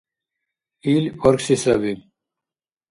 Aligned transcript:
Ил 0.93 1.05
бархьси 1.19 1.55
саби. 1.63 1.93